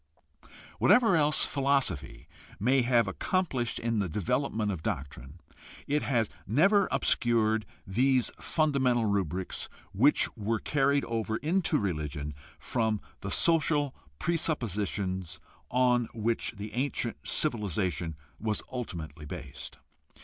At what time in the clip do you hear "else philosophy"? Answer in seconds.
1.15-2.27